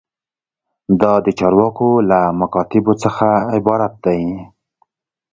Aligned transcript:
دا 1.01 1.13
د 1.25 1.27
چارواکو 1.39 1.87
له 2.09 2.19
مکاتیبو 2.39 2.93
څخه 3.03 3.27
عبارت 3.57 3.93
دی. 4.05 4.23